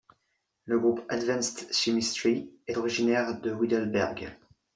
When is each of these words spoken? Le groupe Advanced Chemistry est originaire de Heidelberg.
Le 0.65 0.79
groupe 0.79 1.01
Advanced 1.09 1.71
Chemistry 1.71 2.49
est 2.65 2.75
originaire 2.77 3.39
de 3.39 3.51
Heidelberg. 3.51 4.31